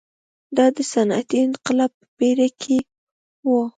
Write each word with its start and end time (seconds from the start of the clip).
دا 0.57 0.65
د 0.75 0.77
صنعتي 0.91 1.37
انقلاب 1.47 1.91
په 1.99 2.05
پېر 2.17 2.37
کې 2.61 2.77
و. 3.47 3.51